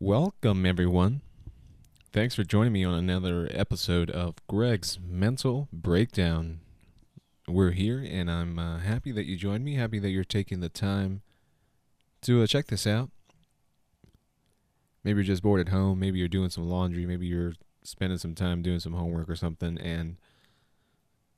[0.00, 1.22] Welcome, everyone.
[2.12, 6.60] Thanks for joining me on another episode of Greg's Mental Breakdown.
[7.48, 9.74] We're here, and I'm uh, happy that you joined me.
[9.74, 11.22] Happy that you're taking the time
[12.22, 13.10] to uh, check this out.
[15.02, 15.98] Maybe you're just bored at home.
[15.98, 17.04] Maybe you're doing some laundry.
[17.04, 19.78] Maybe you're spending some time doing some homework or something.
[19.78, 20.16] And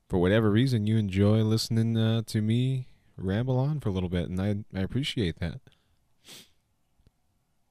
[0.06, 4.28] for whatever reason, you enjoy listening uh, to me ramble on for a little bit.
[4.28, 5.60] And I, I appreciate that.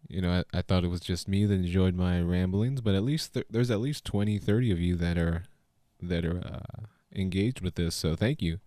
[0.10, 3.04] You know, I, I thought it was just me that enjoyed my ramblings, but at
[3.04, 5.44] least th- there's at least 20, 30 of you that are
[6.02, 7.94] that are uh, engaged with this.
[7.96, 8.60] So thank you.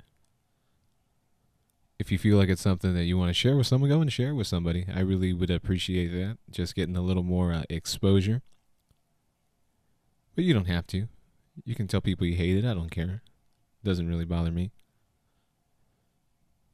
[1.98, 4.12] If you feel like it's something that you want to share with someone, go and
[4.12, 4.86] share with somebody.
[4.92, 6.38] I really would appreciate that.
[6.50, 8.42] Just getting a little more uh, exposure.
[10.34, 11.08] But you don't have to.
[11.64, 12.64] You can tell people you hate it.
[12.64, 13.22] I don't care.
[13.82, 14.70] It Doesn't really bother me.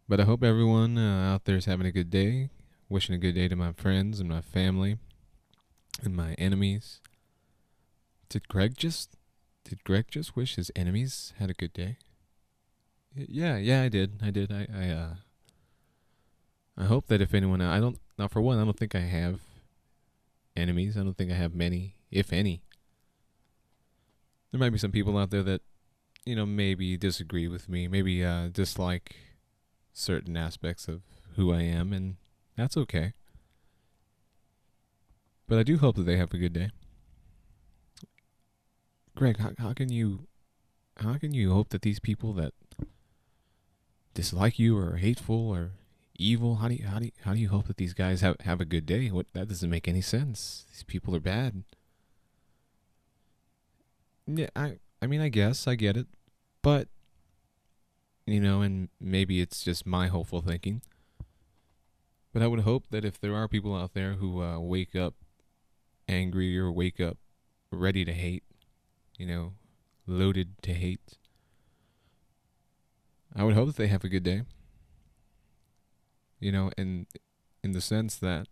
[0.09, 2.51] But I hope everyone uh, out there is having a good day.
[2.89, 4.97] Wishing a good day to my friends and my family
[6.03, 7.01] and my enemies.
[8.29, 9.17] Did Greg just
[9.65, 11.99] did Greg just wish his enemies had a good day?
[13.15, 14.21] Yeah, yeah, I did.
[14.23, 14.51] I did.
[14.51, 15.15] I I uh
[16.79, 19.41] I hope that if anyone I don't now for one, I don't think I have
[20.57, 20.97] enemies.
[20.97, 22.63] I don't think I have many, if any.
[24.51, 25.61] There might be some people out there that
[26.25, 29.17] you know maybe disagree with me, maybe uh dislike
[29.93, 31.03] certain aspects of
[31.37, 32.17] who I am and
[32.59, 33.13] that's okay.
[35.47, 36.71] But I do hope that they have a good day.
[39.15, 40.27] Greg, how, how can you
[40.99, 42.53] how can you hope that these people that
[44.15, 45.71] dislike you or hateful or
[46.19, 48.37] evil, how do you how do you, how do you hope that these guys have
[48.41, 49.09] have a good day?
[49.09, 50.67] What that doesn't make any sense.
[50.71, 51.63] These people are bad.
[54.27, 56.07] Yeah, I I mean I guess I get it.
[56.61, 56.89] But
[58.27, 60.83] you know, and maybe it's just my hopeful thinking.
[62.39, 65.15] But I would hope that if there are people out there who uh, wake up
[66.07, 67.19] angry or wake up
[67.73, 68.45] ready to hate,
[69.19, 69.55] you know,
[70.07, 71.19] loaded to hate,
[73.35, 74.43] I would hope that they have a good day.
[76.39, 77.07] You know, and
[77.65, 78.47] in the sense that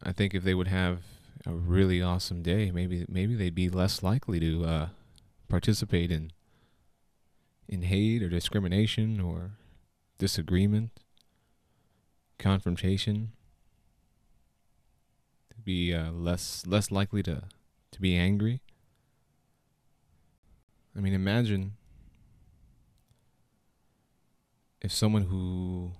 [0.00, 1.02] I think if they would have
[1.44, 4.88] a really awesome day, maybe maybe they'd be less likely to uh,
[5.48, 6.30] participate in
[7.66, 9.54] in hate or discrimination or
[10.18, 10.92] disagreement
[12.42, 13.32] confrontation
[15.50, 17.44] to be uh, less less likely to
[17.92, 18.60] to be angry.
[20.96, 21.74] I mean imagine
[24.82, 25.92] if someone who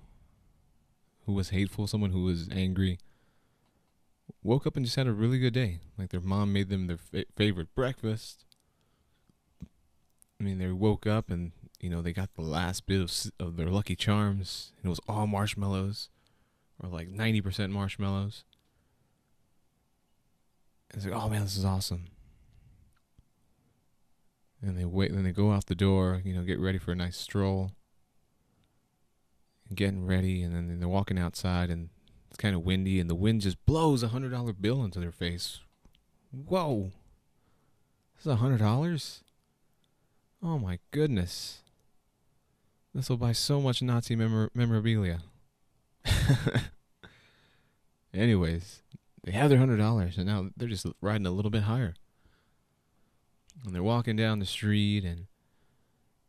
[1.25, 2.99] who was hateful someone who was angry
[4.43, 5.79] woke up and just had a really good day.
[5.97, 8.45] Like their mom made them their fa- favorite breakfast.
[10.39, 13.55] I mean they woke up and you know they got the last bit of, of
[13.55, 16.09] their lucky charms and it was all marshmallows
[16.81, 18.43] or like 90% marshmallows.
[20.91, 22.05] And it's like, oh man, this is awesome.
[24.61, 26.95] And they wait, then they go out the door, you know, get ready for a
[26.95, 27.71] nice stroll.
[29.73, 31.89] Getting ready, and then they're walking outside, and
[32.29, 35.11] it's kind of windy, and the wind just blows a hundred dollar bill into their
[35.11, 35.61] face.
[36.31, 36.91] Whoa,
[38.15, 39.23] this is a hundred dollars.
[40.41, 41.59] Oh my goodness.
[42.93, 45.23] This will buy so much Nazi memor- memorabilia.
[48.13, 48.81] Anyways,
[49.23, 51.93] they have their hundred dollars, and now they're just riding a little bit higher.
[53.65, 55.27] And they're walking down the street, and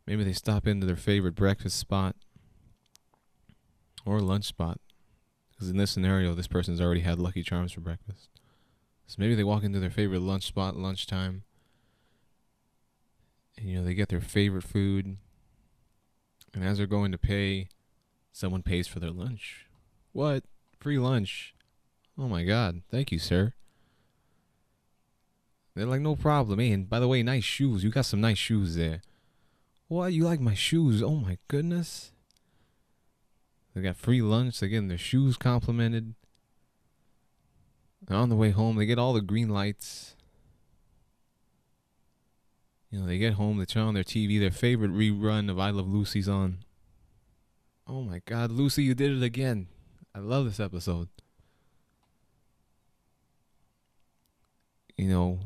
[0.07, 2.15] maybe they stop into their favorite breakfast spot
[4.05, 4.79] or lunch spot.
[5.51, 8.29] Because in this scenario, this person's already had Lucky Charms for breakfast.
[9.07, 11.43] So maybe they walk into their favorite lunch spot lunchtime.
[13.57, 15.17] And, you know, they get their favorite food.
[16.53, 17.69] And as they're going to pay,
[18.31, 19.64] someone pays for their lunch.
[20.15, 20.45] What?
[20.79, 21.53] Free lunch.
[22.17, 22.83] Oh my god.
[22.89, 23.51] Thank you, sir.
[25.75, 26.59] They're like, no problem.
[26.59, 27.83] Hey, and by the way, nice shoes.
[27.83, 29.01] You got some nice shoes there.
[29.89, 30.13] What?
[30.13, 31.03] You like my shoes?
[31.03, 32.13] Oh my goodness.
[33.73, 34.57] They got free lunch.
[34.57, 36.13] They're getting their shoes complimented.
[38.07, 40.15] And on the way home, they get all the green lights.
[42.89, 45.71] You know, they get home, they turn on their TV, their favorite rerun of I
[45.71, 46.59] Love Lucy's on.
[47.85, 49.67] Oh my god, Lucy, you did it again.
[50.15, 51.09] I love this episode.
[54.95, 55.39] You know,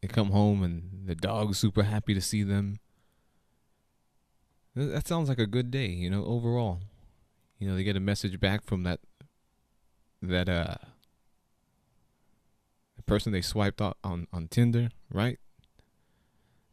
[0.00, 2.78] they come home and the dog's super happy to see them.
[4.76, 6.82] That sounds like a good day, you know, overall.
[7.58, 9.00] You know, they get a message back from that
[10.22, 10.76] that uh
[12.96, 15.40] the person they swiped on on, on Tinder, right?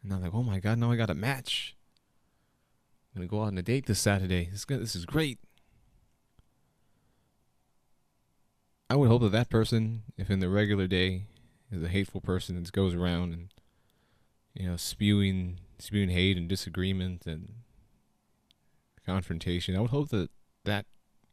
[0.03, 1.75] And I'm like, oh my god, now I got a match.
[3.15, 4.49] I'm gonna go out on a date this Saturday.
[4.51, 4.65] This.
[4.65, 5.39] This is great.
[8.93, 11.23] I would hope that that person, if in the regular day,
[11.71, 13.49] is a hateful person that goes around and
[14.53, 17.53] you know spewing spewing hate and disagreement and
[19.03, 20.29] confrontation, I would hope that
[20.65, 20.85] that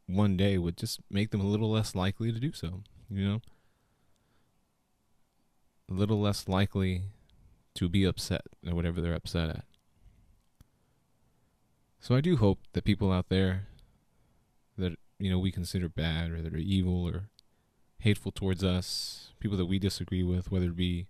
[0.07, 2.81] one day would just make them a little less likely to do so.
[3.11, 3.41] You know,
[5.87, 7.03] a little less likely
[7.75, 9.65] to be upset at whatever they're upset at.
[11.99, 13.67] So I do hope that people out there
[14.79, 17.27] that you know we consider bad or that are evil or
[18.01, 21.07] hateful towards us, people that we disagree with, whether it be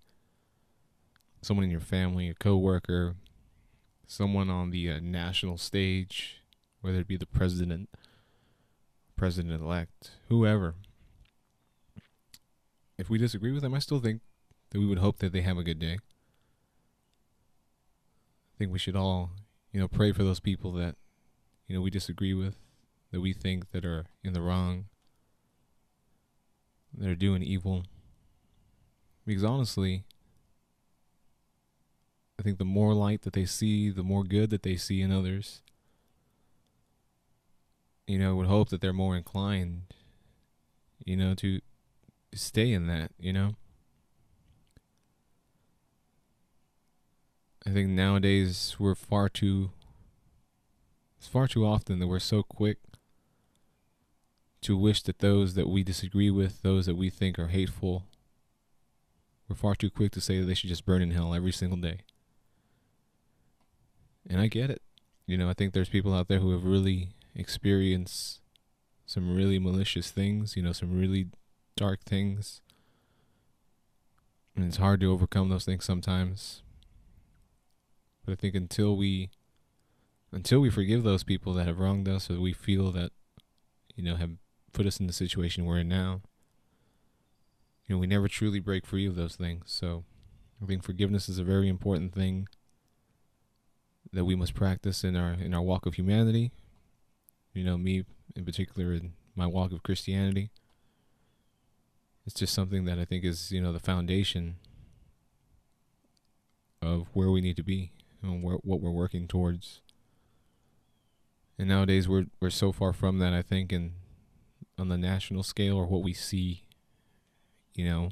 [1.41, 3.15] someone in your family, a coworker,
[4.05, 6.41] someone on the uh, national stage,
[6.81, 7.89] whether it be the president,
[9.15, 10.75] president elect, whoever.
[12.97, 14.21] If we disagree with them, I still think
[14.71, 15.99] that we would hope that they have a good day.
[18.53, 19.31] I think we should all,
[19.71, 20.95] you know, pray for those people that,
[21.67, 22.57] you know, we disagree with,
[23.11, 24.85] that we think that are in the wrong,
[26.97, 27.83] that are doing evil.
[29.25, 30.03] Because honestly,
[32.39, 35.11] I think the more light that they see, the more good that they see in
[35.11, 35.61] others.
[38.07, 39.83] You know, would hope that they're more inclined,
[41.05, 41.61] you know, to
[42.33, 43.55] stay in that, you know?
[47.65, 49.69] I think nowadays we're far too
[51.19, 52.79] it's far too often that we're so quick
[54.61, 58.05] to wish that those that we disagree with, those that we think are hateful,
[59.49, 61.79] we're far too quick to say that they should just burn in hell every single
[61.79, 62.01] day.
[64.29, 64.81] And I get it.
[65.25, 68.39] You know, I think there's people out there who have really experienced
[69.05, 71.27] some really malicious things, you know, some really
[71.75, 72.61] dark things.
[74.55, 76.61] And it's hard to overcome those things sometimes.
[78.25, 79.31] But I think until we
[80.31, 83.11] until we forgive those people that have wronged us or we feel that
[83.95, 84.31] you know have
[84.73, 86.21] put us in the situation we're in now,
[87.87, 89.63] you know, we never truly break free of those things.
[89.67, 90.05] So
[90.61, 92.47] I think forgiveness is a very important thing
[94.13, 96.51] that we must practice in our in our walk of humanity.
[97.53, 100.51] You know, me in particular in my walk of Christianity.
[102.25, 104.57] It's just something that I think is, you know, the foundation
[106.81, 107.91] of where we need to be
[108.21, 109.81] and where, what we're working towards.
[111.57, 113.93] And nowadays we're we're so far from that I think in
[114.81, 116.63] on the national scale or what we see,
[117.75, 118.09] you know,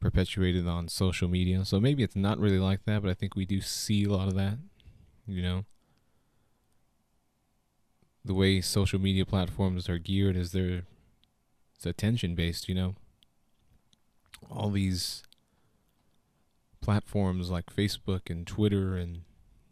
[0.00, 1.64] perpetuated on social media.
[1.64, 4.28] So maybe it's not really like that, but I think we do see a lot
[4.28, 4.58] of that,
[5.26, 5.64] you know.
[8.24, 10.82] The way social media platforms are geared is they're
[11.74, 12.94] it's attention based, you know.
[14.50, 15.22] All these
[16.80, 19.22] platforms like Facebook and Twitter and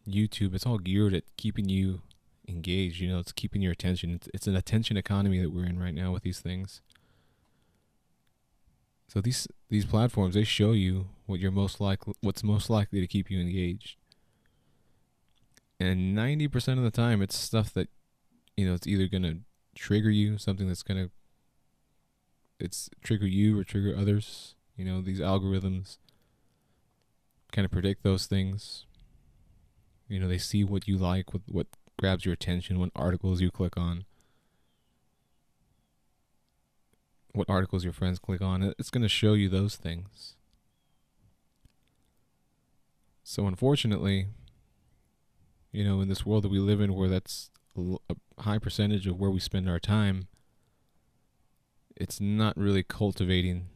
[0.09, 2.03] YouTube, it's all geared at keeping you
[2.49, 4.11] engaged, you know, it's keeping your attention.
[4.15, 6.83] It's it's an attention economy that we're in right now with these things.
[9.09, 13.07] So these these platforms they show you what you're most likely what's most likely to
[13.07, 13.97] keep you engaged.
[15.81, 17.89] And 90% of the time it's stuff that
[18.57, 19.39] you know it's either going to
[19.75, 21.11] trigger you, something that's going to
[22.61, 24.55] it's trigger you or trigger others.
[24.77, 25.99] You know, these algorithms
[27.53, 28.87] kind of predict those things.
[30.09, 31.67] You know, they see what you like, what what
[31.99, 34.05] grabs your attention, what articles you click on.
[37.35, 38.75] what articles your friends click on.
[38.79, 40.37] It's going to show you those things.
[43.25, 44.29] So, unfortunately,
[45.73, 49.19] you know, in this world that we live in, where that's a high percentage of
[49.19, 50.29] where we spend our time,
[51.97, 53.67] it's not really cultivating,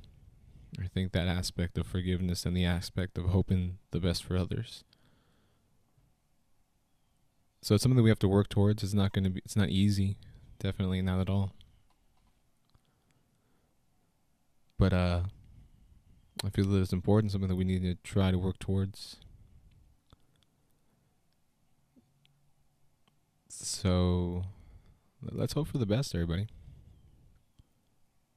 [0.80, 4.84] I think, that aspect of forgiveness and the aspect of hoping the best for others.
[7.60, 8.82] So it's something that we have to work towards.
[8.82, 9.42] It's not going to be.
[9.44, 10.16] It's not easy.
[10.58, 11.52] Definitely not at all.
[14.78, 15.20] But uh,
[16.44, 19.16] I feel that it's important, something that we need to try to work towards.
[23.48, 24.44] So
[25.20, 26.46] let's hope for the best, everybody.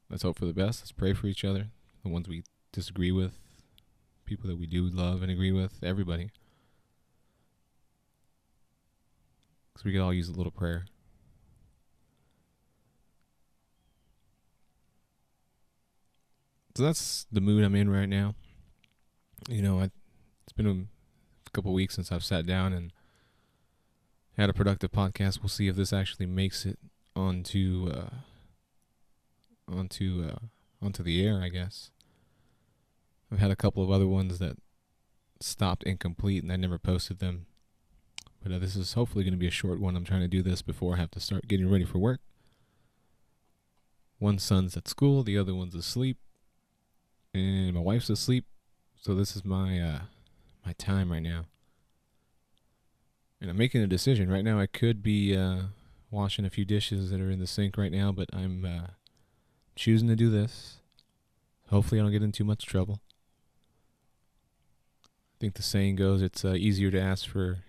[0.10, 0.82] Let's hope for the best.
[0.82, 1.68] Let's pray for each other,
[2.04, 3.38] the ones we disagree with,
[4.25, 6.32] people that we do love and agree with, everybody.
[9.74, 10.86] Because we could all use a little prayer.
[16.75, 18.36] so that's the mood I'm in right now.
[19.50, 19.92] You know, I,
[20.44, 20.90] it's been
[21.46, 22.94] a couple weeks since I've sat down and
[24.38, 25.42] had a productive podcast.
[25.42, 26.80] We'll see if this actually makes it
[27.16, 28.10] onto uh,
[29.68, 30.46] onto uh,
[30.82, 31.42] onto the air.
[31.42, 31.92] I guess
[33.32, 34.58] I've had a couple of other ones that
[35.40, 37.48] stopped incomplete and I never posted them.
[38.43, 39.95] But uh, this is hopefully going to be a short one.
[39.95, 42.21] I'm trying to do this before I have to start getting ready for work.
[44.19, 46.17] one son's at school, the other one's asleep,
[47.33, 48.45] and my wife's asleep.
[49.00, 50.00] So this is my uh
[50.65, 51.45] my time right now.
[53.39, 54.31] And I'm making a decision.
[54.31, 55.63] Right now I could be uh
[56.12, 58.88] washing a few dishes that are in the sink right now, but I'm uh
[59.75, 60.77] choosing to do this.
[61.69, 63.00] Hopefully I don't get in too much trouble.
[65.05, 67.60] I think the saying goes it's uh, easier to ask for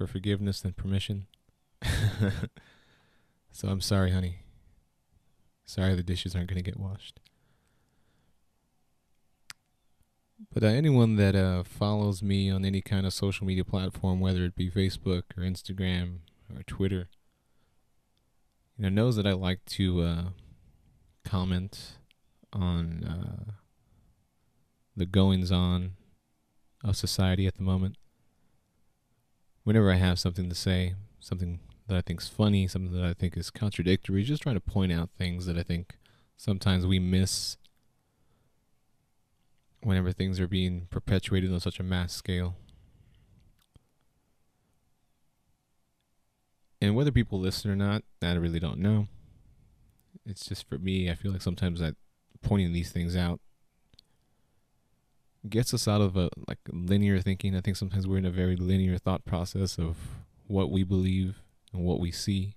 [0.00, 1.26] for forgiveness than permission.
[3.52, 4.38] so I'm sorry, honey.
[5.66, 7.20] Sorry the dishes aren't going to get washed.
[10.50, 14.42] But uh, anyone that uh, follows me on any kind of social media platform, whether
[14.46, 16.20] it be Facebook or Instagram
[16.56, 17.10] or Twitter,
[18.78, 20.24] you know, knows that I like to uh,
[21.26, 21.98] comment
[22.54, 23.52] on uh,
[24.96, 25.92] the goings on
[26.82, 27.96] of society at the moment.
[29.64, 33.14] Whenever I have something to say, something that I think is funny, something that I
[33.14, 35.96] think is contradictory, just trying to point out things that I think
[36.36, 37.56] sometimes we miss
[39.82, 42.56] whenever things are being perpetuated on such a mass scale.
[46.80, 49.08] And whether people listen or not, I really don't know.
[50.24, 51.96] It's just for me, I feel like sometimes that
[52.42, 53.40] pointing these things out
[55.48, 57.56] gets us out of a like linear thinking.
[57.56, 59.96] I think sometimes we're in a very linear thought process of
[60.46, 61.40] what we believe
[61.72, 62.54] and what we see.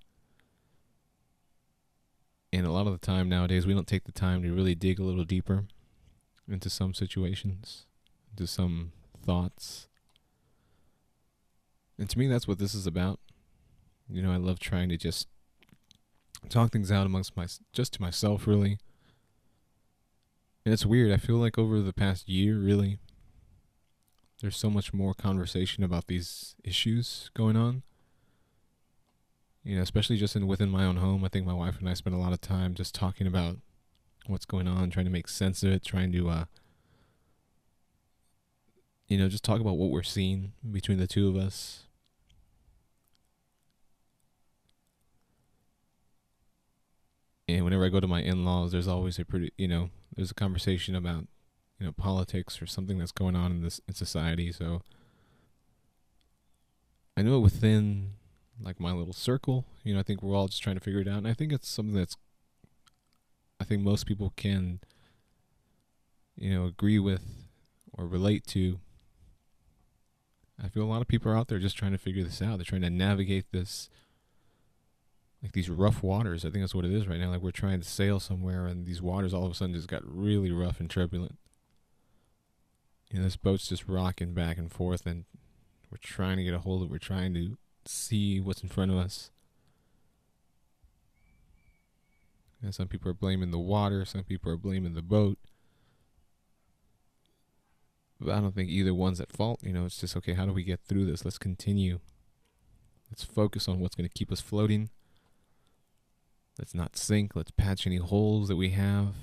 [2.52, 5.00] And a lot of the time nowadays, we don't take the time to really dig
[5.00, 5.66] a little deeper
[6.48, 7.86] into some situations,
[8.32, 8.92] into some
[9.25, 9.88] thoughts.
[11.98, 13.20] And to me, that's what this is about.
[14.10, 15.28] You know, I love trying to just
[16.50, 18.78] talk things out amongst my, just to myself, really.
[20.65, 21.12] And it's weird.
[21.12, 23.00] I feel like over the past year, really,
[24.41, 27.84] there's so much more conversation about these issues going on
[29.63, 31.24] you know, especially just in within my own home.
[31.24, 33.58] I think my wife and I spend a lot of time just talking about
[34.27, 36.46] what's going on, trying to make sense of it, trying to, uh,
[39.08, 41.84] you know, just talk about what we're seeing between the two of us.
[47.48, 50.36] And whenever I go to my in-laws, there's always a pretty, you know, there's a
[50.36, 51.27] conversation about,
[51.79, 54.51] you know, politics or something that's going on in this in society.
[54.51, 54.82] So
[57.17, 58.12] I know within
[58.62, 59.65] like my little circle.
[59.84, 61.20] You know, I think we're all just trying to figure it out.
[61.20, 62.15] And I think it's something that's
[63.60, 64.79] I think most people can
[66.38, 67.24] you know, agree with
[67.93, 68.79] or relate to.
[70.63, 72.58] I feel a lot of people are out there just trying to figure this out.
[72.58, 73.89] They're trying to navigate this
[75.44, 76.46] like these rough waters.
[76.46, 77.30] I think that's what it is right now.
[77.30, 80.02] Like we're trying to sail somewhere and these waters all of a sudden just got
[80.06, 81.38] really rough and turbulent.
[83.12, 85.26] You know, this boat's just rocking back and forth and
[85.92, 86.92] we're trying to get a hold of it.
[86.92, 89.30] We're trying to see what's in front of us.
[92.62, 95.38] And some people are blaming the water, some people are blaming the boat.
[98.22, 99.60] But I don't think either one's at fault.
[99.62, 101.26] You know, it's just okay, how do we get through this?
[101.26, 102.00] Let's continue.
[103.12, 104.90] Let's focus on what's going to keep us floating.
[106.60, 107.36] Let's not sink.
[107.36, 109.16] Let's patch any holes that we have.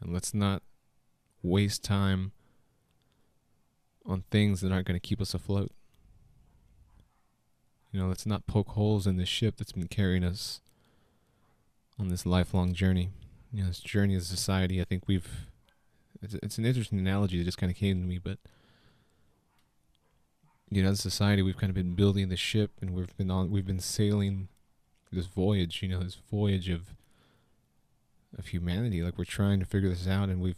[0.00, 0.62] And let's not
[1.42, 2.32] waste time
[4.06, 5.70] on things that aren't going to keep us afloat.
[7.92, 10.60] You know, let's not poke holes in the ship that's been carrying us
[11.98, 13.10] on this lifelong journey.
[13.52, 14.80] You know, this journey of society.
[14.80, 15.46] I think we've.
[16.22, 18.38] It's, it's an interesting analogy that just kind of came to me, but
[20.70, 23.50] you know, as society, we've kind of been building the ship, and we've been on.
[23.50, 24.48] We've been sailing
[25.12, 25.82] this voyage.
[25.82, 26.94] You know, this voyage of
[28.36, 29.02] of humanity.
[29.02, 30.56] Like we're trying to figure this out, and we've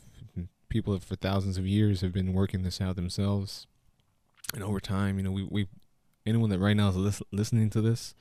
[0.68, 3.66] people have, for thousands of years have been working this out themselves.
[4.54, 5.68] And over time, you know, we we
[6.26, 8.14] anyone that right now is lis- listening to this,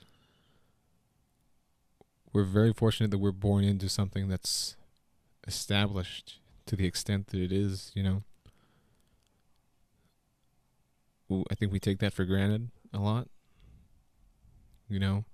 [2.34, 4.76] we're very fortunate that we're born into something that's
[5.48, 8.24] established to the extent that it is, you know.
[11.50, 13.28] I think we take that for granted a lot.
[14.88, 15.26] You know,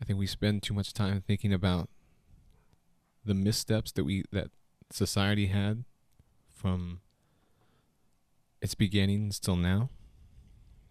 [0.00, 1.88] I think we spend too much time thinking about
[3.24, 4.50] the missteps that we that
[4.90, 5.84] society had
[6.54, 7.00] from
[8.60, 9.88] its beginnings till now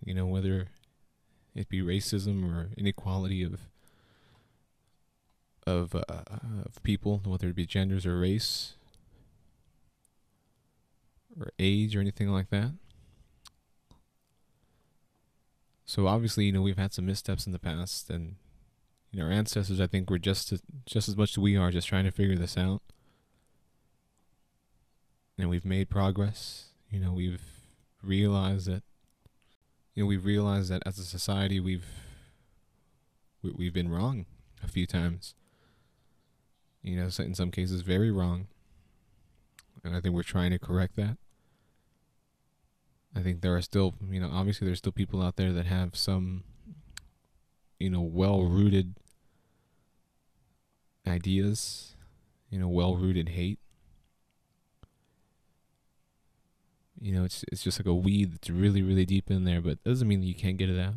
[0.06, 0.68] you know, whether
[1.56, 3.62] it be racism or inequality of
[5.66, 6.24] of uh,
[6.66, 8.74] of people, whether it be genders or race
[11.40, 12.72] or age or anything like that.
[15.86, 18.36] So obviously, you know, we've had some missteps in the past, and
[19.20, 21.88] know, our ancestors, I think, were just as, just as much as we are, just
[21.88, 22.82] trying to figure this out.
[25.38, 26.70] And we've made progress.
[26.90, 27.42] You know, we've
[28.02, 28.84] realized that
[29.96, 31.86] you know, we've realized that as a society, we've
[33.42, 34.26] we, we've been wrong
[34.64, 35.36] a few times.
[36.82, 38.48] you know, in some cases very wrong.
[39.84, 41.18] And I think we're trying to correct that.
[43.16, 45.96] I think there are still, you know, obviously there's still people out there that have
[45.96, 46.44] some,
[47.80, 48.96] you know, well rooted
[51.08, 51.96] ideas,
[52.50, 53.60] you know, well rooted hate.
[57.00, 59.72] You know, it's it's just like a weed that's really, really deep in there, but
[59.72, 60.96] it doesn't mean that you can't get it out.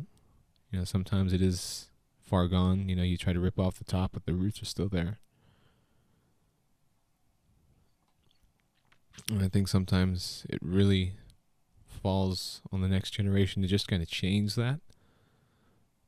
[0.71, 1.87] You know, sometimes it is
[2.25, 2.87] far gone.
[2.87, 5.19] You know, you try to rip off the top, but the roots are still there.
[9.29, 11.13] And I think sometimes it really
[11.87, 14.79] falls on the next generation to just kind of change that.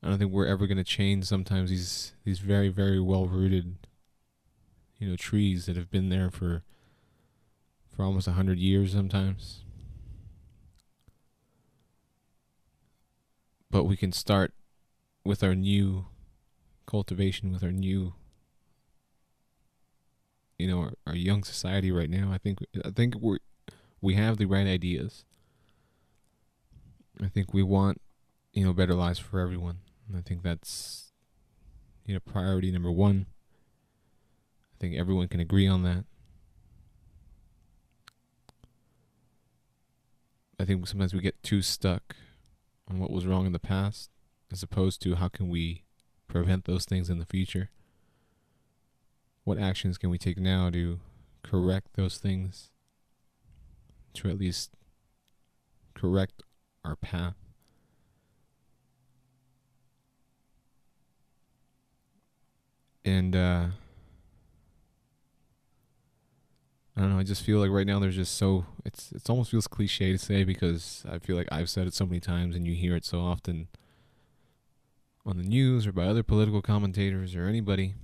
[0.02, 3.76] I don't think we're ever going to change sometimes these these very very well rooted
[5.00, 6.62] you know trees that have been there for
[7.90, 9.64] for almost a hundred years sometimes.
[13.70, 14.52] But we can start
[15.24, 16.06] with our new
[16.86, 18.14] cultivation, with our new
[20.58, 22.30] you know our, our young society right now.
[22.32, 23.38] I think I think we
[24.02, 25.24] we have the right ideas.
[27.22, 28.00] I think we want
[28.52, 29.78] you know better lives for everyone.
[30.06, 31.12] And I think that's
[32.04, 33.26] you know priority number one.
[34.80, 36.04] I think everyone can agree on that.
[40.58, 42.16] I think sometimes we get too stuck
[42.88, 44.08] on what was wrong in the past
[44.50, 45.84] as opposed to how can we
[46.28, 47.68] prevent those things in the future?
[49.44, 51.00] What actions can we take now to
[51.42, 52.70] correct those things?
[54.14, 54.70] To at least
[55.94, 56.42] correct
[56.86, 57.34] our path.
[63.04, 63.66] And uh
[66.96, 69.50] I don't know, I just feel like right now there's just so it's it's almost
[69.50, 72.66] feels cliche to say because I feel like I've said it so many times and
[72.66, 73.68] you hear it so often
[75.24, 77.94] on the news or by other political commentators or anybody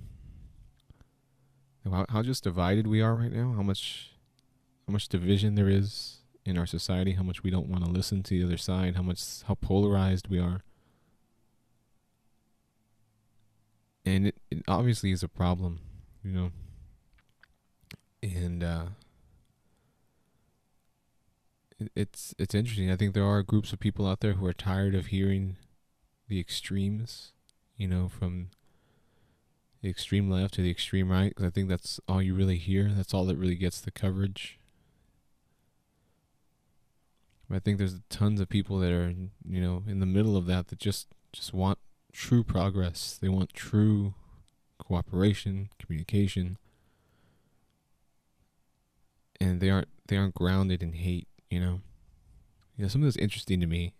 [1.91, 4.11] how, how just divided we are right now, how much
[4.87, 8.23] how much division there is in our society, how much we don't want to listen
[8.23, 10.61] to the other side, how much how polarized we are.
[14.05, 15.79] And it, it obviously is a problem,
[16.23, 16.51] you know.
[18.21, 18.85] And uh
[21.95, 22.89] it's it's interesting.
[22.91, 25.57] I think there are groups of people out there who are tired of hearing
[26.27, 27.33] the extremes,
[27.77, 28.49] you know, from
[29.81, 32.89] the extreme left to the extreme right because I think that's all you really hear.
[32.89, 34.57] That's all that really gets the coverage.
[37.47, 39.13] But I think there's tons of people that are,
[39.47, 41.77] you know, in the middle of that that just just want
[42.11, 43.17] true progress.
[43.21, 44.15] They want true
[44.79, 46.57] cooperation, communication,
[49.39, 51.27] and they aren't they aren't grounded in hate.
[51.49, 51.81] You know,
[52.75, 53.93] you know something that's interesting to me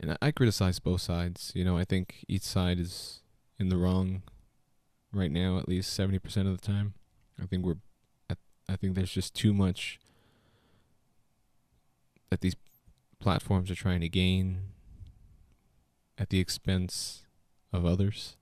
[0.00, 1.52] and I criticize both sides.
[1.54, 3.20] You know, I think each side is
[3.58, 4.22] in the wrong
[5.12, 6.94] right now, at least seventy percent of the time.
[7.42, 7.76] I think we're,
[8.68, 9.98] I think there's just too much
[12.30, 12.56] that these
[13.18, 14.60] platforms are trying to gain
[16.16, 17.22] at the expense
[17.72, 18.36] of others.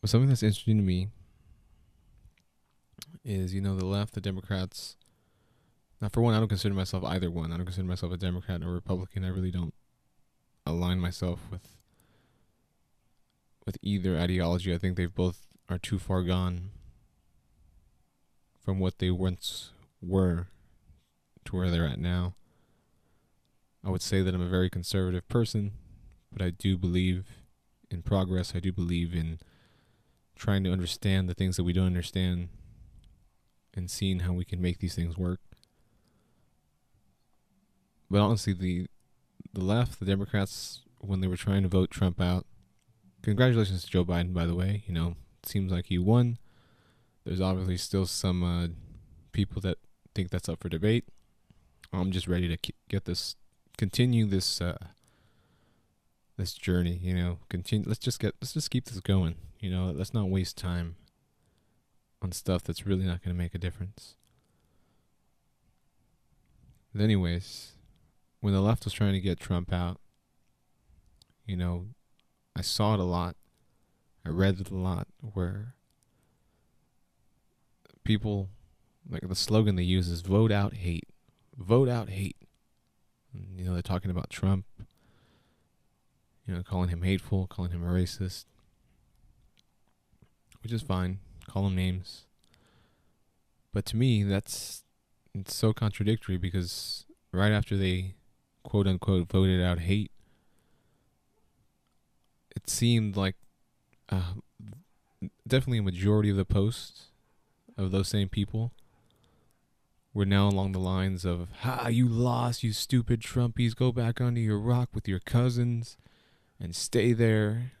[0.00, 1.08] But something that's interesting to me
[3.24, 4.96] is, you know, the left, the Democrats,
[6.00, 7.52] now, for one, I don't consider myself either one.
[7.52, 9.24] I don't consider myself a Democrat or Republican.
[9.24, 9.74] I really don't
[10.66, 11.76] align myself with
[13.66, 14.74] with either ideology.
[14.74, 16.70] I think they've both are too far gone
[18.64, 19.70] from what they once
[20.00, 20.46] were
[21.44, 22.34] to where they're at now.
[23.84, 25.72] I would say that I'm a very conservative person,
[26.32, 27.26] but I do believe
[27.90, 28.54] in progress.
[28.54, 29.38] I do believe in
[30.34, 32.48] trying to understand the things that we don't understand
[33.74, 35.40] and seeing how we can make these things work.
[38.10, 38.86] But honestly, the
[39.52, 42.46] the left, the Democrats, when they were trying to vote Trump out,
[43.22, 44.84] congratulations to Joe Biden, by the way.
[44.86, 46.38] You know, it seems like he won.
[47.24, 48.68] There's obviously still some uh,
[49.32, 49.78] people that
[50.14, 51.04] think that's up for debate.
[51.92, 53.36] I'm just ready to get this,
[53.76, 54.78] continue this, uh,
[56.36, 56.98] this journey.
[57.02, 57.88] You know, continue.
[57.88, 59.34] Let's just get, let's just keep this going.
[59.58, 60.96] You know, let's not waste time
[62.22, 64.14] on stuff that's really not going to make a difference.
[66.94, 67.72] But anyways,
[68.40, 70.00] when the left was trying to get Trump out,
[71.46, 71.86] you know,
[72.56, 73.36] I saw it a lot.
[74.24, 75.74] I read it a lot where
[78.04, 78.48] people
[79.08, 81.08] like the slogan they use is vote out hate.
[81.56, 82.36] Vote out hate.
[83.56, 84.64] You know, they're talking about Trump,
[86.46, 88.44] you know, calling him hateful, calling him a racist.
[90.62, 91.20] Which is fine.
[91.50, 92.26] Call him names.
[93.72, 94.84] But to me that's
[95.34, 98.14] it's so contradictory because right after they
[98.62, 100.12] quote unquote voted out hate,
[102.54, 103.34] it seemed like
[104.10, 104.34] uh,
[105.44, 107.06] definitely a majority of the posts
[107.76, 108.70] of those same people
[110.14, 113.74] were now along the lines of "Ha, you lost, you stupid Trumpies!
[113.74, 115.96] Go back under your rock with your cousins
[116.60, 117.72] and stay there.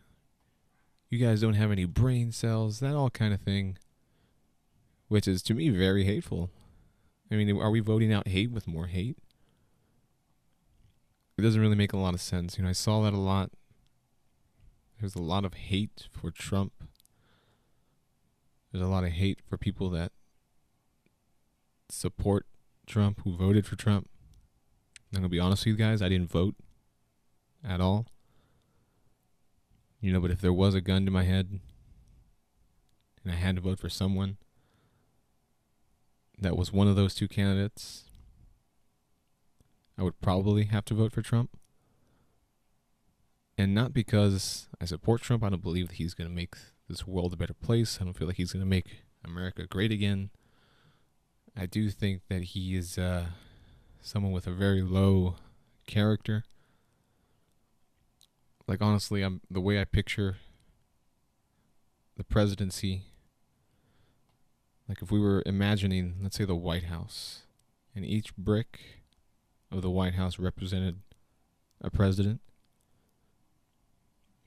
[1.10, 3.76] You guys don't have any brain cells." That all kind of thing,
[5.08, 6.50] which is to me very hateful.
[7.30, 9.18] I mean, are we voting out hate with more hate?
[11.36, 12.56] It doesn't really make a lot of sense.
[12.56, 13.50] You know, I saw that a lot.
[14.98, 16.72] There's a lot of hate for Trump.
[18.70, 20.12] There's a lot of hate for people that
[21.88, 22.46] support
[22.86, 24.08] Trump, who voted for Trump.
[25.12, 26.54] I'm gonna be honest with you guys, I didn't vote
[27.64, 28.06] at all.
[30.00, 31.60] You know, but if there was a gun to my head
[33.22, 34.38] and I had to vote for someone
[36.38, 38.04] that was one of those two candidates,
[39.98, 41.50] I would probably have to vote for Trump.
[43.58, 46.54] And not because I support Trump, I don't believe that he's going to make
[46.88, 47.98] this world a better place.
[48.00, 50.30] I don't feel like he's going to make America great again.
[51.54, 53.26] I do think that he is uh,
[54.00, 55.34] someone with a very low
[55.86, 56.44] character.
[58.70, 60.36] Like honestly, I'm the way I picture
[62.16, 63.02] the presidency.
[64.88, 67.42] Like if we were imagining, let's say, the White House,
[67.96, 68.78] and each brick
[69.72, 71.00] of the White House represented
[71.80, 72.42] a president.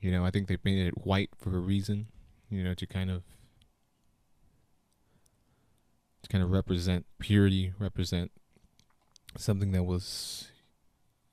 [0.00, 2.06] You know, I think they painted it white for a reason.
[2.48, 3.24] You know, to kind of
[6.22, 8.30] to kind of represent purity, represent
[9.36, 10.48] something that was,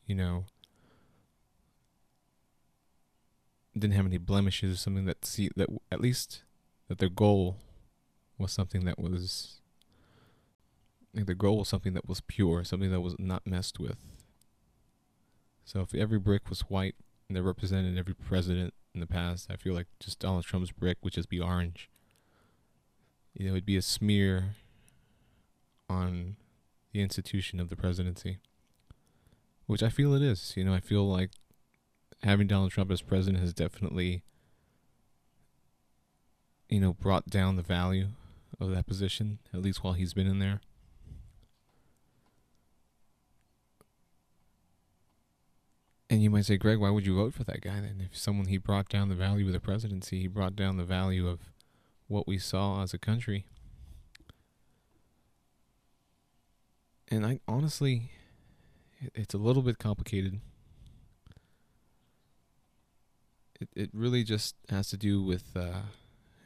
[0.06, 0.44] you know,
[3.74, 6.44] didn't have any blemishes, or something that see that at least
[6.88, 7.58] that their goal
[8.38, 9.62] was something that was
[11.14, 13.98] like the goal was something that was pure, something that was not messed with.
[15.66, 16.96] So if every brick was white
[17.28, 20.98] and they represented every president in the past, I feel like just Donald Trump's brick
[21.04, 21.90] would just be orange.
[23.34, 24.56] You know, it'd be a smear
[25.90, 26.36] on
[26.92, 28.40] the institution of the presidency,
[29.66, 30.54] which I feel it is.
[30.58, 31.32] You know, I feel like
[32.24, 34.24] having Donald Trump as president has definitely,
[36.70, 38.08] you know, brought down the value
[38.60, 40.62] of that position, at least while he's been in there.
[46.10, 48.06] And you might say, Greg, why would you vote for that guy then?
[48.12, 51.28] If someone he brought down the value of the presidency, he brought down the value
[51.28, 51.40] of
[52.08, 53.46] what we saw as a country.
[57.08, 58.12] And I honestly,
[59.16, 60.42] it's a little bit complicated.
[63.62, 65.84] It it really just has to do with, uh,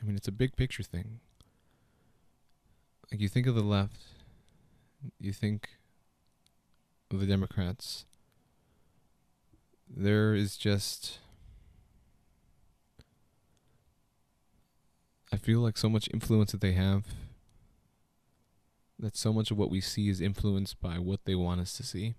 [0.01, 1.19] I mean, it's a big picture thing.
[3.12, 3.97] Like you think of the left,
[5.19, 5.69] you think
[7.12, 8.06] of the Democrats
[9.88, 11.19] there is just
[15.32, 17.06] I feel like so much influence that they have
[18.97, 21.84] that so much of what we see is influenced by what they want us to
[21.84, 22.15] see.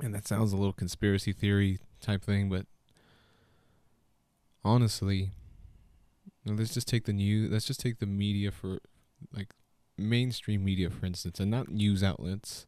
[0.00, 2.66] And that sounds a little conspiracy theory type thing, but
[4.64, 5.30] honestly,
[6.46, 8.78] let's just take the news, let's just take the media for
[9.32, 9.54] like
[9.96, 12.66] mainstream media for instance, and not news outlets,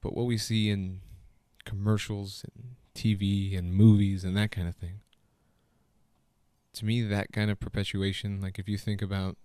[0.00, 1.00] but what we see in
[1.64, 5.00] commercials and TV and movies and that kind of thing.
[6.74, 9.36] To me, that kind of perpetuation, like if you think about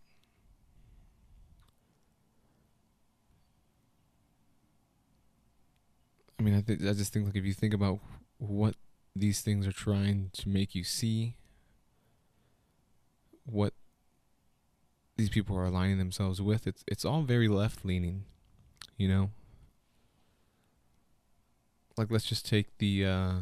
[6.40, 8.00] I mean, I th- I just think like if you think about
[8.38, 8.76] what
[9.20, 11.36] these things are trying to make you see,
[13.46, 13.74] what
[15.16, 18.26] these people are aligning themselves with, it's it's all very left leaning,
[18.98, 19.32] you know
[21.98, 23.34] like let's just take the uh,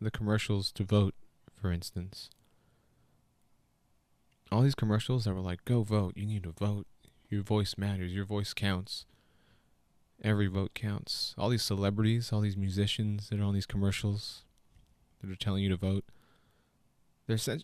[0.00, 1.14] the commercials to vote,
[1.60, 2.30] for instance.
[4.50, 6.14] All these commercials that were like, "Go vote!
[6.16, 6.86] You need to vote.
[7.28, 8.14] Your voice matters.
[8.14, 9.04] Your voice counts.
[10.24, 14.44] Every vote counts." All these celebrities, all these musicians that are on these commercials
[15.22, 16.04] that are telling you to vote.
[17.26, 17.62] They're such.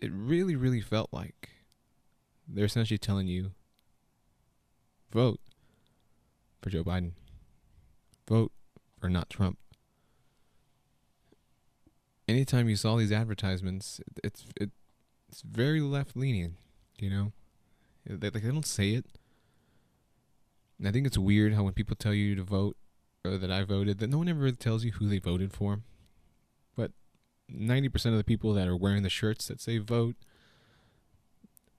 [0.00, 1.50] It really, really felt like
[2.48, 3.52] they're essentially telling you,
[5.12, 5.40] vote
[6.60, 7.12] for Joe Biden.
[8.28, 8.52] Vote
[8.98, 9.58] for not Trump.
[12.28, 14.70] Anytime you saw these advertisements, it's it,
[15.28, 16.56] it's very left leaning,
[16.98, 17.32] you know.
[18.06, 19.06] They like they don't say it.
[20.78, 22.76] And I think it's weird how when people tell you to vote
[23.24, 25.80] or that I voted, that no one ever really tells you who they voted for.
[27.48, 30.16] But ninety percent of the people that are wearing the shirts that say vote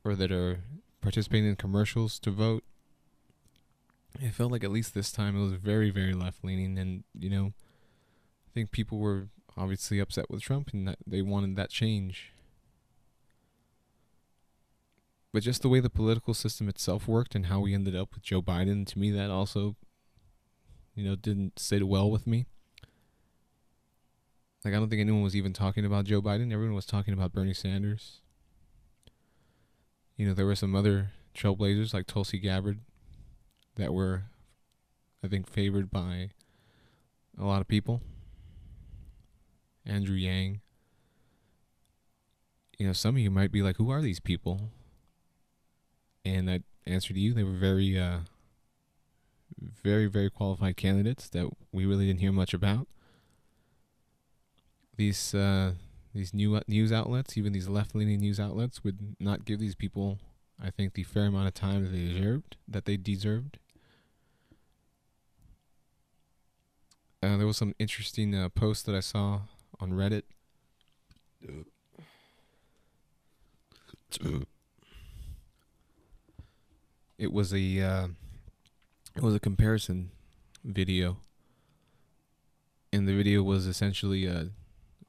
[0.04, 0.60] or that are
[1.02, 2.64] participating in commercials to vote
[4.22, 7.30] it felt like at least this time it was very very left leaning and you
[7.30, 12.32] know i think people were obviously upset with Trump and they wanted that change.
[15.32, 18.24] But just the way the political system itself worked and how we ended up with
[18.24, 19.76] Joe Biden, to me, that also,
[20.94, 22.46] you know, didn't sit well with me.
[24.64, 26.54] Like, I don't think anyone was even talking about Joe Biden.
[26.54, 28.22] Everyone was talking about Bernie Sanders.
[30.16, 32.80] You know, there were some other trailblazers like Tulsi Gabbard
[33.76, 34.24] that were,
[35.24, 36.30] I think, favored by
[37.38, 38.02] a lot of people.
[39.86, 40.62] Andrew Yang.
[42.78, 44.70] You know, some of you might be like, who are these people?
[46.24, 48.20] And I answer to you, they were very, uh,
[49.60, 52.88] very, very qualified candidates that we really didn't hear much about.
[54.96, 55.74] These, uh,
[56.14, 60.20] these new news outlets, even these left-leaning news outlets, would not give these people,
[60.62, 62.58] I think, the fair amount of time that they deserved.
[62.68, 63.58] That they deserved.
[67.24, 69.42] Uh, there was some interesting uh, post that I saw
[69.80, 70.24] on Reddit.
[77.18, 78.08] It was a uh,
[79.16, 80.12] it was a comparison
[80.64, 81.18] video,
[82.92, 84.46] and the video was essentially uh,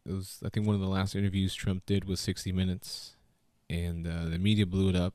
[0.07, 3.17] it was I think one of the last interviews Trump did was 60 Minutes,
[3.71, 5.15] and uh, the media blew it up.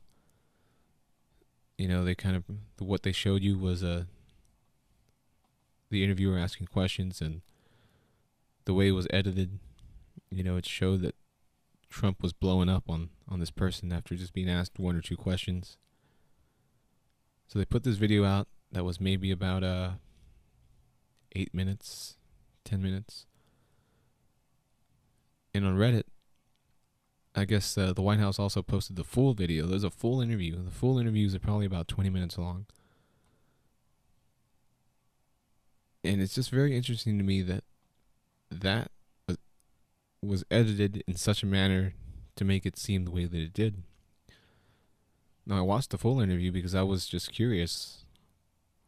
[1.78, 2.44] You know, they kind of
[2.80, 4.04] what they showed you was uh,
[5.90, 7.42] the interviewer asking questions and
[8.66, 9.60] the way it was edited.
[10.30, 11.16] You know, it showed that
[11.90, 15.18] Trump was blowing up on on this person after just being asked one or two
[15.18, 15.78] questions.
[17.48, 19.92] So they put this video out that was maybe about uh
[21.36, 22.18] eight minutes,
[22.64, 23.26] ten minutes.
[25.54, 26.04] And on Reddit,
[27.36, 29.66] I guess uh, the White House also posted the full video.
[29.66, 30.64] There's a full interview.
[30.64, 32.66] The full interviews are probably about 20 minutes long.
[36.04, 37.64] And it's just very interesting to me that
[38.52, 38.92] that
[40.22, 41.94] was edited in such a manner
[42.36, 43.84] to make it seem the way that it did.
[45.46, 48.06] Now, I watched the full interview because I was just curious.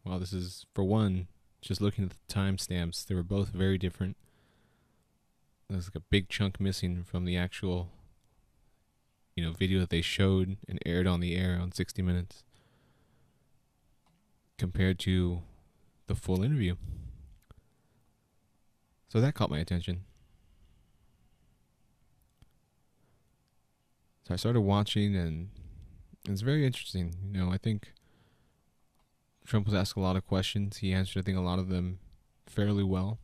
[0.04, 1.28] Well, this is, for one,
[1.60, 4.16] just looking at the timestamps, they were both very different.
[5.72, 7.88] There's like a big chunk missing from the actual,
[9.34, 12.44] you know, video that they showed and aired on the air on 60 Minutes
[14.58, 15.40] compared to
[16.08, 16.76] the full interview.
[19.08, 20.04] So that caught my attention.
[24.28, 25.48] So I started watching, and
[26.28, 27.14] it's very interesting.
[27.32, 27.92] You know, I think
[29.46, 30.76] Trump was asked a lot of questions.
[30.76, 31.98] He answered, I think, a lot of them
[32.46, 33.18] fairly well.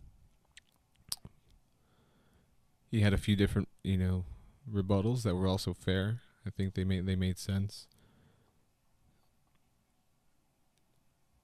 [2.91, 4.25] He had a few different, you know,
[4.71, 6.21] rebuttals that were also fair.
[6.47, 7.87] I think they made they made sense.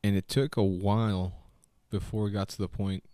[0.03, 1.33] And it took a while
[1.91, 3.05] before we got to the point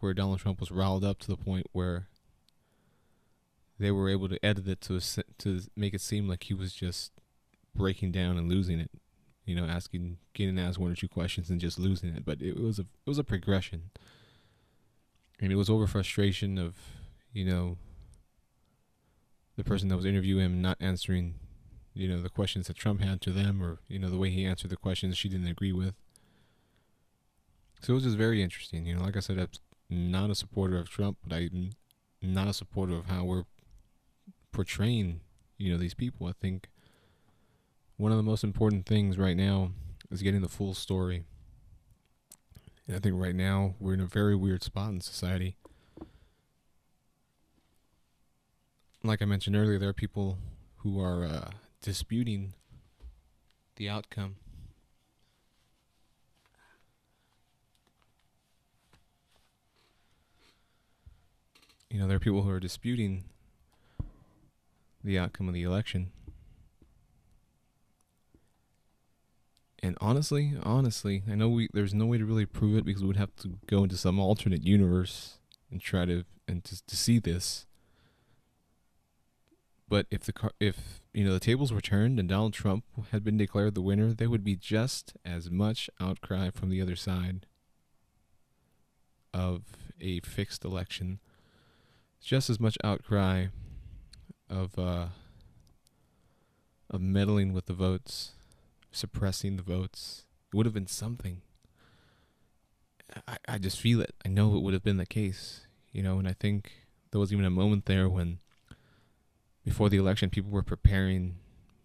[0.00, 2.08] where Donald Trump was riled up to the point where
[3.78, 5.00] they were able to edit it to
[5.38, 7.12] to make it seem like he was just
[7.74, 8.90] breaking down and losing it.
[9.46, 12.24] You know, asking, getting asked one or two questions and just losing it.
[12.24, 13.90] But it was a it was a progression,
[15.40, 16.76] and it was over frustration of,
[17.32, 17.76] you know,
[19.56, 21.34] the person that was interviewing him not answering,
[21.94, 24.44] you know, the questions that Trump had to them, or you know, the way he
[24.44, 25.94] answered the questions she didn't agree with.
[27.80, 28.86] So it was just very interesting.
[28.86, 31.72] You know, like I said, I'm not a supporter of Trump, but I'm
[32.22, 33.44] not a supporter of how we're
[34.52, 35.20] portraying,
[35.56, 36.26] you know, these people.
[36.26, 36.68] I think
[37.96, 39.72] one of the most important things right now
[40.10, 41.24] is getting the full story.
[42.86, 45.56] And I think right now we're in a very weird spot in society.
[49.02, 50.36] Like I mentioned earlier, there are people
[50.78, 52.52] who are uh, disputing
[53.76, 54.36] the outcome.
[61.88, 63.24] You know, there are people who are disputing
[65.02, 66.12] the outcome of the election.
[69.82, 73.08] And honestly, honestly, I know we there's no way to really prove it because we
[73.08, 75.38] would have to go into some alternate universe
[75.70, 77.64] and try to and to, to see this.
[79.90, 83.36] But if the if you know the tables were turned and Donald Trump had been
[83.36, 87.44] declared the winner, there would be just as much outcry from the other side
[89.34, 89.62] of
[90.00, 91.18] a fixed election.
[92.22, 93.46] Just as much outcry
[94.48, 95.06] of uh,
[96.88, 98.32] of meddling with the votes,
[98.92, 100.24] suppressing the votes.
[100.52, 101.42] It would have been something.
[103.26, 104.14] I, I just feel it.
[104.24, 106.70] I know it would have been the case, you know, and I think
[107.10, 108.38] there was even a moment there when
[109.64, 111.36] before the election people were preparing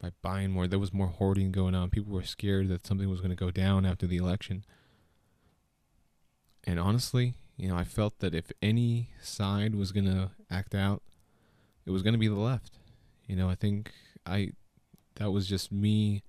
[0.02, 0.68] by buying more.
[0.68, 1.90] There was more hoarding going on.
[1.90, 4.66] People were scared that something was going to go down after the election.
[6.64, 11.02] And honestly, you know, I felt that if any side was going to act out,
[11.86, 12.80] it was going to be the left.
[13.28, 13.92] You know, I think
[14.26, 14.52] I
[15.16, 16.24] that was just me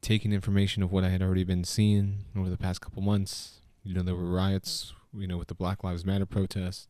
[0.00, 3.60] taking information of what I had already been seeing over the past couple months.
[3.82, 6.86] You know, there were riots, you know, with the Black Lives Matter protests.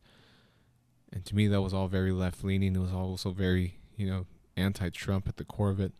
[1.13, 2.75] And to me, that was all very left leaning.
[2.75, 4.25] It was also very, you know,
[4.57, 5.93] anti Trump at the core of it.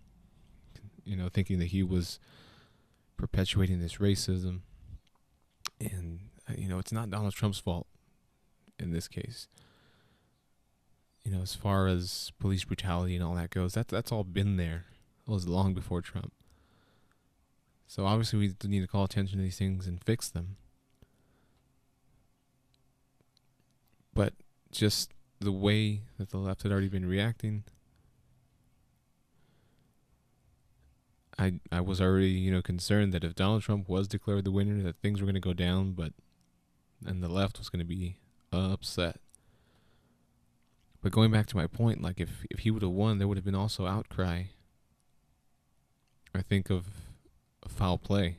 [1.06, 2.20] You know, thinking that he was
[3.16, 4.62] perpetuating this racism.
[5.80, 7.86] And, uh, you know, it's not Donald Trump's fault
[8.80, 9.48] in this case.
[11.24, 14.58] You know, as far as police brutality and all that goes, that, that's all been
[14.58, 14.86] there.
[15.28, 16.34] It was long before Trump.
[17.86, 20.56] So obviously, we need to call attention to these things and fix them.
[24.14, 24.34] But
[24.74, 27.64] just the way that the left had already been reacting,
[31.38, 34.82] I I was already you know concerned that if Donald Trump was declared the winner,
[34.84, 36.14] that things were going to go down, but
[37.06, 38.18] and the left was going to be
[38.52, 39.20] upset.
[41.02, 43.38] But going back to my point, like if if he would have won, there would
[43.38, 44.44] have been also outcry.
[46.36, 46.88] I think of
[47.68, 48.38] foul play.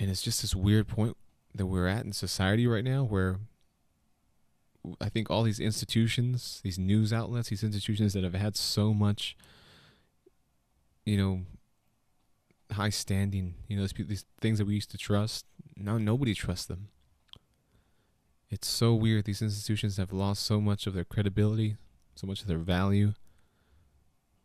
[0.00, 1.16] And it's just this weird point
[1.54, 3.40] that we're at in society right now where
[5.00, 9.36] I think all these institutions, these news outlets, these institutions that have had so much,
[11.04, 11.40] you know,
[12.72, 16.66] high standing, you know, these, these things that we used to trust, now nobody trusts
[16.66, 16.88] them.
[18.50, 19.24] It's so weird.
[19.24, 21.76] These institutions have lost so much of their credibility,
[22.14, 23.12] so much of their value.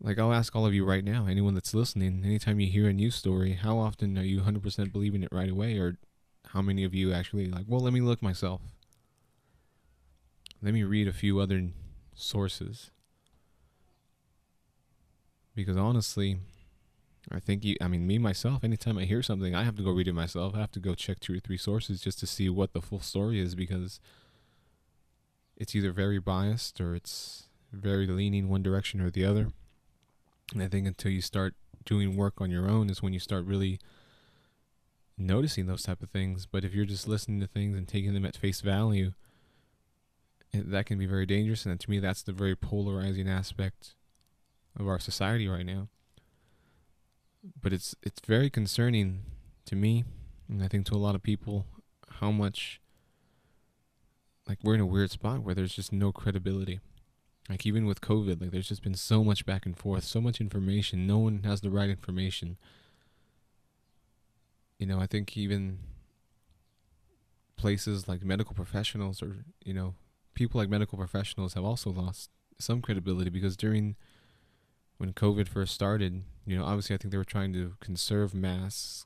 [0.02, 2.93] Like, I'll ask all of you right now, anyone that's listening, anytime you hear a
[2.93, 5.78] news story, how often are you 100% believing it right away?
[5.78, 5.98] Or
[6.48, 8.62] how many of you actually, like, well, let me look myself?
[10.63, 11.71] Let me read a few other
[12.15, 12.89] sources.
[15.54, 16.38] Because honestly,
[17.30, 19.91] I think you, I mean, me myself, anytime I hear something, I have to go
[19.91, 20.56] read it myself.
[20.56, 23.02] I have to go check two or three sources just to see what the full
[23.02, 23.99] story is because
[25.58, 29.49] it's either very biased or it's very leaning one direction or the other.
[30.54, 33.45] And I think until you start doing work on your own is when you start
[33.45, 33.80] really
[35.17, 36.45] noticing those type of things.
[36.45, 39.12] But if you're just listening to things and taking them at face value,
[40.54, 41.66] that can be very dangerous.
[41.66, 43.96] And to me, that's the very polarizing aspect
[44.80, 45.88] of our society right now.
[47.62, 49.24] But it's it's very concerning
[49.66, 50.06] to me,
[50.48, 51.66] and I think to a lot of people,
[52.20, 52.80] how much
[54.48, 56.80] like we're in a weird spot where there's just no credibility.
[57.50, 60.39] Like even with COVID, like there's just been so much back and forth, so much
[60.39, 61.06] information.
[61.06, 62.58] No one has the right information.
[64.80, 65.80] You know, I think even
[67.58, 69.96] places like medical professionals or, you know,
[70.34, 73.96] people like medical professionals have also lost some credibility because during
[74.98, 79.06] when COVID first started, you know, obviously I think they were trying to conserve masks.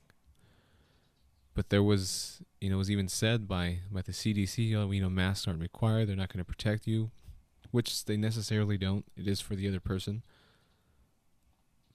[1.54, 5.00] But there was, you know, it was even said by by the CDC, oh, you
[5.00, 7.10] know, masks aren't required; they're not going to protect you
[7.70, 9.04] which they necessarily don't.
[9.16, 10.22] It is for the other person.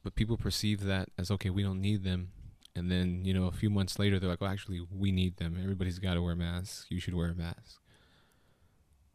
[0.04, 2.32] But people perceive that as okay, we don't need them.
[2.76, 5.58] And then, you know, a few months later, they're like, well, actually, we need them.
[5.62, 6.88] Everybody's got to wear masks.
[6.89, 7.80] You should wear a mask.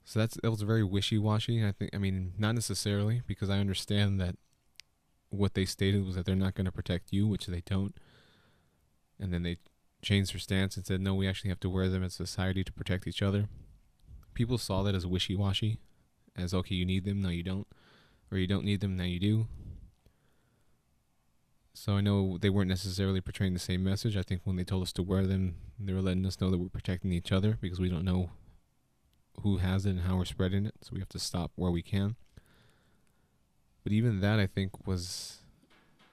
[0.09, 1.63] So that's that was very wishy washy.
[1.63, 1.91] I think.
[1.95, 4.37] I mean, not necessarily because I understand that
[5.29, 7.95] what they stated was that they're not going to protect you, which they don't.
[9.21, 9.59] And then they
[10.01, 12.73] changed their stance and said, no, we actually have to wear them as society to
[12.73, 13.51] protect each other.
[14.33, 15.79] People saw that as wishy washy
[16.35, 17.67] as okay, you need them, now you don't,
[18.33, 19.47] or you don't need them, now you do.
[21.75, 24.17] So I know they weren't necessarily portraying the same message.
[24.17, 26.57] I think when they told us to wear them, they were letting us know that
[26.57, 28.31] we're protecting each other because we don't know
[29.43, 30.75] who has it and how we're spreading it.
[30.83, 32.17] So we have to stop where we can.
[33.85, 35.39] But even that, I think, was,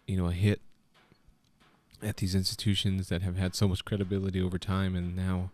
[0.07, 0.61] you know, a hit
[2.03, 5.49] at these institutions that have had so much credibility over time, and now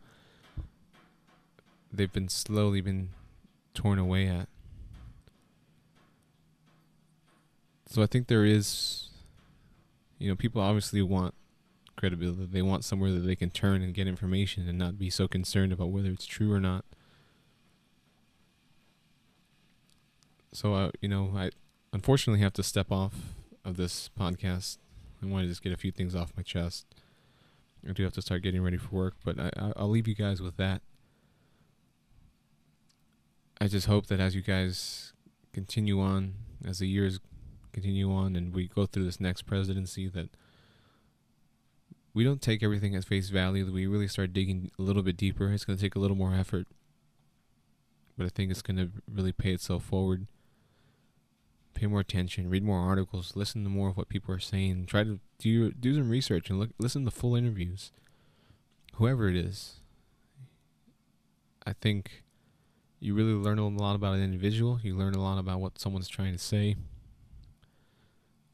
[1.92, 3.10] they've been slowly been
[3.74, 4.48] torn away at.
[7.88, 9.10] So I think there is,
[10.18, 11.34] you know, people obviously want
[11.96, 12.46] credibility.
[12.46, 15.72] They want somewhere that they can turn and get information and not be so concerned
[15.74, 16.86] about whether it's true or not.
[20.54, 21.52] So, uh, you know, I
[21.94, 23.14] unfortunately have to step off
[23.64, 24.78] of this podcast.
[25.24, 26.86] I want to just get a few things off my chest.
[27.88, 30.42] I do have to start getting ready for work, but I, I'll leave you guys
[30.42, 30.82] with that.
[33.60, 35.14] I just hope that as you guys
[35.54, 36.34] continue on,
[36.66, 37.20] as the years
[37.72, 40.30] continue on and we go through this next presidency that
[42.14, 45.18] we don't take everything at face value that we really start digging a little bit
[45.18, 46.68] deeper it's going to take a little more effort
[48.18, 50.28] but i think it's going to really pay itself forward
[51.74, 55.04] pay more attention read more articles listen to more of what people are saying try
[55.04, 57.92] to do do some research and look listen to full interviews
[58.96, 59.82] whoever it is
[61.66, 62.24] I think
[63.00, 64.80] you really learn a lot about an individual.
[64.82, 66.76] You learn a lot about what someone's trying to say.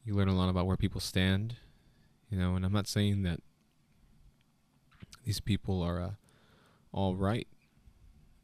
[0.03, 1.55] You learn a lot about where people stand,
[2.29, 2.55] you know.
[2.55, 3.39] And I'm not saying that
[5.25, 6.11] these people are uh,
[6.91, 7.47] all right.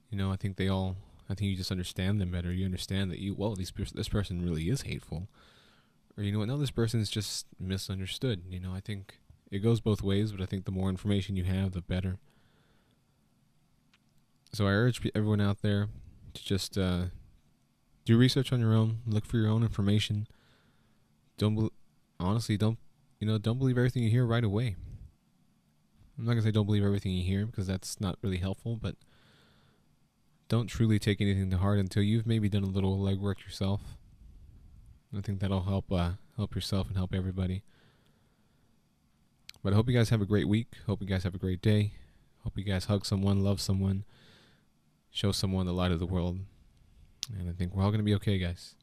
[0.10, 0.98] You know, I think they all.
[1.30, 2.52] I think you just understand them better.
[2.52, 5.28] You understand that you well, these this person really is hateful,
[6.18, 6.48] or you know what?
[6.48, 8.44] No, this person is just misunderstood.
[8.50, 9.20] You know, I think
[9.52, 12.18] it goes both ways, but I think the more information you have, the better.
[14.52, 15.88] So I urge everyone out there
[16.34, 17.06] to just uh,
[18.06, 20.28] do research on your own, look for your own information.
[21.38, 21.70] Don't be-
[22.20, 22.78] honestly don't
[23.20, 24.76] you know don't believe everything you hear right away.
[26.18, 28.96] I'm not gonna say don't believe everything you hear because that's not really helpful, but
[30.54, 33.82] don't truly take anything to heart until you've maybe done a little legwork yourself.
[35.18, 37.64] I think that'll help uh, help yourself and help everybody.
[39.64, 40.68] But I hope you guys have a great week.
[40.86, 41.94] Hope you guys have a great day.
[42.44, 44.04] Hope you guys hug someone, love someone,
[45.10, 46.38] show someone the light of the world.
[47.36, 48.76] And I think we're all going to be okay, guys.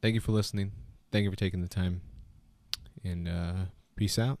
[0.00, 0.72] Thank you for listening.
[1.12, 2.00] Thank you for taking the time.
[3.04, 3.52] And uh,
[3.94, 4.38] peace out.